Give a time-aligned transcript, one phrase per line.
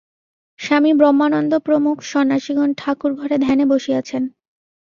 [0.59, 4.23] স্বামী ব্রহ্মানন্দ-প্রমুখ সন্ন্যাসিগণ ঠাকুর-ঘরে ধ্যানে বসিয়াছেন।